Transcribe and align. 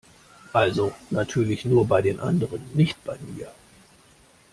Also 0.51 0.93
natürlich 1.11 1.63
nur 1.63 1.85
bei 1.87 2.01
den 2.01 2.19
anderen, 2.19 2.59
nicht 2.73 3.03
bei 3.03 3.19
mir! 3.35 3.51